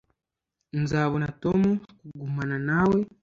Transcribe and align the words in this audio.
nzabona 0.81 1.27
tom 1.43 1.61
kugumana 1.99 2.57
nawe 2.67 2.99